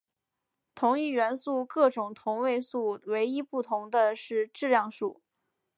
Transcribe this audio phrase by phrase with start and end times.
[0.73, 5.21] 同一元素各种同位素唯一不同的是质量数。